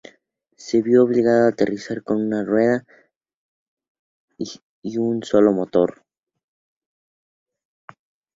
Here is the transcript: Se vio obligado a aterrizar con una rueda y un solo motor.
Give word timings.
Se 0.57 0.81
vio 0.81 1.03
obligado 1.03 1.45
a 1.45 1.49
aterrizar 1.49 2.01
con 2.03 2.19
una 2.25 2.43
rueda 2.43 2.83
y 4.81 4.97
un 4.97 5.21
solo 5.21 5.53
motor. 5.53 6.03